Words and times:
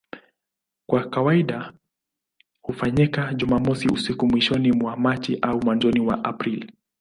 Kwa 0.89 1.09
kawaida 1.09 1.73
hufanyika 2.61 3.33
Jumamosi 3.33 3.87
usiku 3.89 4.27
mwishoni 4.27 4.71
mwa 4.71 4.97
Machi 4.97 5.37
au 5.41 5.61
mwanzoni 5.65 5.99
mwa 5.99 6.23
Aprili. 6.23 6.73